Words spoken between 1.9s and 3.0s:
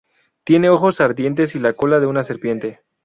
de una serpiente.